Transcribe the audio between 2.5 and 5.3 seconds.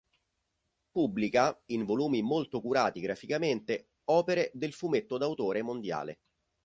curati graficamente, opere del fumetto